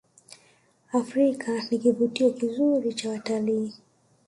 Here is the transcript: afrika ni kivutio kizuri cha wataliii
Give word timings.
afrika 0.93 1.61
ni 1.69 1.77
kivutio 1.79 2.29
kizuri 2.29 2.93
cha 2.93 3.09
wataliii 3.09 3.73